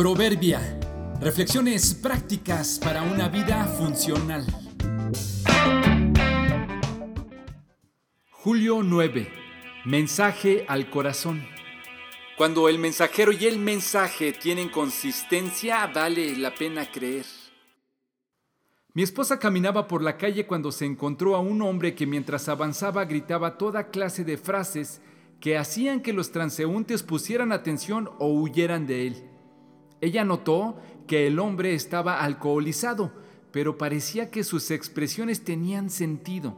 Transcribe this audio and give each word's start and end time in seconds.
Proverbia. 0.00 0.80
Reflexiones 1.20 1.92
prácticas 1.92 2.80
para 2.82 3.02
una 3.02 3.28
vida 3.28 3.66
funcional. 3.66 4.46
Julio 8.30 8.82
9. 8.82 9.30
Mensaje 9.84 10.64
al 10.68 10.88
corazón. 10.88 11.44
Cuando 12.38 12.70
el 12.70 12.78
mensajero 12.78 13.30
y 13.30 13.44
el 13.44 13.58
mensaje 13.58 14.32
tienen 14.32 14.70
consistencia, 14.70 15.86
vale 15.88 16.34
la 16.34 16.54
pena 16.54 16.90
creer. 16.90 17.26
Mi 18.94 19.02
esposa 19.02 19.38
caminaba 19.38 19.86
por 19.86 20.00
la 20.00 20.16
calle 20.16 20.46
cuando 20.46 20.72
se 20.72 20.86
encontró 20.86 21.36
a 21.36 21.40
un 21.40 21.60
hombre 21.60 21.94
que 21.94 22.06
mientras 22.06 22.48
avanzaba 22.48 23.04
gritaba 23.04 23.58
toda 23.58 23.90
clase 23.90 24.24
de 24.24 24.38
frases 24.38 25.02
que 25.40 25.58
hacían 25.58 26.00
que 26.00 26.14
los 26.14 26.32
transeúntes 26.32 27.02
pusieran 27.02 27.52
atención 27.52 28.08
o 28.18 28.28
huyeran 28.28 28.86
de 28.86 29.06
él. 29.06 29.29
Ella 30.00 30.24
notó 30.24 30.76
que 31.06 31.26
el 31.26 31.38
hombre 31.38 31.74
estaba 31.74 32.20
alcoholizado, 32.20 33.12
pero 33.52 33.78
parecía 33.78 34.30
que 34.30 34.44
sus 34.44 34.70
expresiones 34.70 35.44
tenían 35.44 35.90
sentido, 35.90 36.56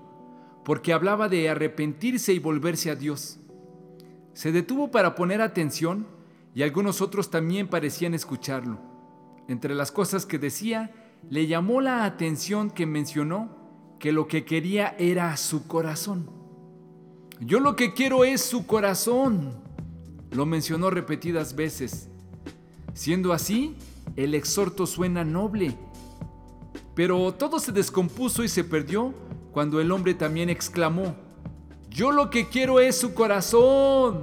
porque 0.65 0.93
hablaba 0.93 1.29
de 1.29 1.49
arrepentirse 1.49 2.33
y 2.33 2.39
volverse 2.39 2.91
a 2.91 2.97
Dios. 2.97 3.39
Se 4.35 4.53
detuvo 4.53 4.91
para 4.91 5.15
poner 5.15 5.41
atención 5.41 6.07
y 6.55 6.63
algunos 6.63 7.01
otros 7.01 7.31
también 7.31 7.69
parecían 7.69 8.15
escucharlo. 8.15 8.79
Entre 9.49 9.75
las 9.75 9.91
cosas 9.91 10.27
que 10.27 10.39
decía, 10.39 10.93
le 11.29 11.47
llamó 11.47 11.81
la 11.81 12.05
atención 12.05 12.71
que 12.71 12.87
mencionó 12.87 13.97
que 13.99 14.13
lo 14.13 14.27
que 14.27 14.45
quería 14.45 14.95
era 14.99 15.37
su 15.37 15.67
corazón. 15.67 16.31
Yo 17.41 17.61
lo 17.61 17.77
que 17.77 17.93
quiero 17.93 18.25
es 18.25 18.41
su 18.41 18.67
corazón. 18.67 19.63
Lo 20.31 20.47
mencionó 20.47 20.91
repetidas 20.91 21.57
veces. 21.57 22.09
Siendo 22.95 23.33
así, 23.33 23.77
el 24.17 24.35
exhorto 24.35 24.87
suena 24.87 25.25
noble. 25.25 25.77
Pero 26.95 27.33
todo 27.33 27.59
se 27.59 27.73
descompuso 27.73 28.45
y 28.45 28.49
se 28.49 28.65
perdió 28.65 29.15
cuando 29.53 29.81
el 29.81 29.91
hombre 29.93 30.15
también 30.15 30.51
exclamó, 30.51 31.15
yo 31.91 32.11
lo 32.11 32.31
que 32.31 32.49
quiero 32.49 32.81
es 32.81 32.97
su 32.97 33.13
corazón, 33.13 34.23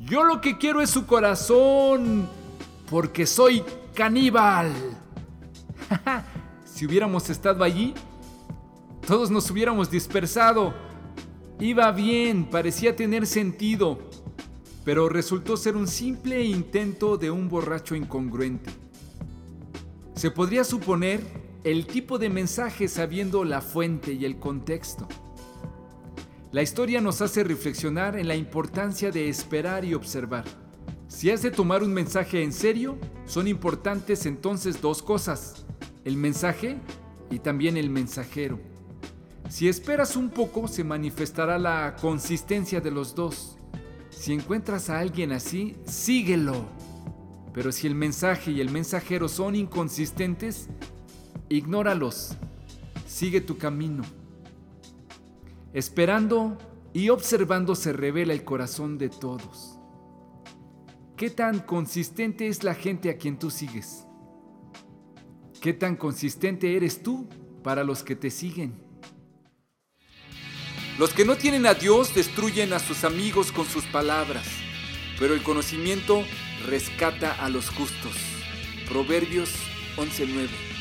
yo 0.00 0.24
lo 0.24 0.40
que 0.40 0.58
quiero 0.58 0.80
es 0.80 0.90
su 0.90 1.06
corazón, 1.06 2.28
porque 2.90 3.26
soy 3.26 3.62
caníbal. 3.94 4.72
si 6.64 6.86
hubiéramos 6.86 7.30
estado 7.30 7.62
allí, 7.62 7.94
todos 9.06 9.30
nos 9.30 9.50
hubiéramos 9.50 9.90
dispersado. 9.90 10.74
Iba 11.60 11.90
bien, 11.92 12.44
parecía 12.44 12.94
tener 12.94 13.26
sentido 13.26 13.98
pero 14.86 15.08
resultó 15.08 15.56
ser 15.56 15.74
un 15.74 15.88
simple 15.88 16.44
intento 16.44 17.16
de 17.16 17.28
un 17.28 17.48
borracho 17.48 17.96
incongruente. 17.96 18.70
Se 20.14 20.30
podría 20.30 20.62
suponer 20.62 21.20
el 21.64 21.88
tipo 21.88 22.18
de 22.18 22.30
mensaje 22.30 22.86
sabiendo 22.86 23.42
la 23.42 23.62
fuente 23.62 24.12
y 24.12 24.24
el 24.24 24.38
contexto. 24.38 25.08
La 26.52 26.62
historia 26.62 27.00
nos 27.00 27.20
hace 27.20 27.42
reflexionar 27.42 28.16
en 28.16 28.28
la 28.28 28.36
importancia 28.36 29.10
de 29.10 29.28
esperar 29.28 29.84
y 29.84 29.92
observar. 29.92 30.44
Si 31.08 31.30
has 31.32 31.42
de 31.42 31.50
tomar 31.50 31.82
un 31.82 31.92
mensaje 31.92 32.44
en 32.44 32.52
serio, 32.52 32.96
son 33.26 33.48
importantes 33.48 34.24
entonces 34.24 34.80
dos 34.80 35.02
cosas, 35.02 35.66
el 36.04 36.16
mensaje 36.16 36.76
y 37.28 37.40
también 37.40 37.76
el 37.76 37.90
mensajero. 37.90 38.60
Si 39.48 39.66
esperas 39.66 40.14
un 40.14 40.30
poco, 40.30 40.68
se 40.68 40.84
manifestará 40.84 41.58
la 41.58 41.96
consistencia 42.00 42.80
de 42.80 42.92
los 42.92 43.16
dos. 43.16 43.58
Si 44.18 44.32
encuentras 44.32 44.88
a 44.88 44.98
alguien 44.98 45.30
así, 45.30 45.76
síguelo. 45.84 46.64
Pero 47.52 47.70
si 47.70 47.86
el 47.86 47.94
mensaje 47.94 48.50
y 48.50 48.60
el 48.60 48.70
mensajero 48.70 49.28
son 49.28 49.54
inconsistentes, 49.54 50.68
ignóralos. 51.48 52.34
Sigue 53.06 53.40
tu 53.40 53.58
camino. 53.58 54.02
Esperando 55.74 56.56
y 56.92 57.10
observando 57.10 57.74
se 57.74 57.92
revela 57.92 58.32
el 58.32 58.42
corazón 58.42 58.96
de 58.96 59.10
todos. 59.10 59.78
¿Qué 61.16 61.30
tan 61.30 61.60
consistente 61.60 62.48
es 62.48 62.64
la 62.64 62.74
gente 62.74 63.10
a 63.10 63.18
quien 63.18 63.38
tú 63.38 63.50
sigues? 63.50 64.06
¿Qué 65.60 65.74
tan 65.74 65.94
consistente 65.96 66.74
eres 66.76 67.02
tú 67.02 67.28
para 67.62 67.84
los 67.84 68.02
que 68.02 68.16
te 68.16 68.30
siguen? 68.30 68.85
Los 70.98 71.12
que 71.12 71.26
no 71.26 71.36
tienen 71.36 71.66
a 71.66 71.74
Dios 71.74 72.14
destruyen 72.14 72.72
a 72.72 72.78
sus 72.78 73.04
amigos 73.04 73.52
con 73.52 73.66
sus 73.66 73.84
palabras, 73.84 74.46
pero 75.18 75.34
el 75.34 75.42
conocimiento 75.42 76.24
rescata 76.64 77.32
a 77.32 77.50
los 77.50 77.68
justos. 77.68 78.14
Proverbios 78.88 79.50
11:9 79.96 80.75